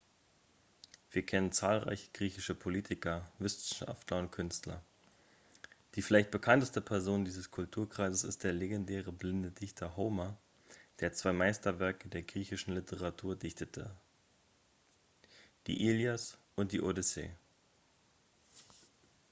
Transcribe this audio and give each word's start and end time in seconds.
wir 1.11 1.23
kennen 1.23 1.51
zahlreiche 1.51 2.09
griechischen 2.11 2.57
politiker 2.57 3.31
wissenschaftler 3.37 4.17
und 4.17 4.31
künstler 4.31 4.81
die 5.93 6.01
vielleicht 6.01 6.31
bekannteste 6.31 6.81
person 6.81 7.23
dieses 7.23 7.51
kulturkreises 7.51 8.23
ist 8.23 8.43
der 8.43 8.51
legendäre 8.51 9.11
blinde 9.11 9.51
dichter 9.51 9.95
homer 9.95 10.35
der 11.01 11.13
zwei 11.13 11.33
meisterwerke 11.33 12.09
der 12.09 12.23
griechischen 12.23 12.73
literatur 12.73 13.35
dichtete 13.35 13.91
die 15.67 15.79
ilias 15.85 16.35
und 16.55 16.71
die 16.71 16.81
odyssee 16.81 17.29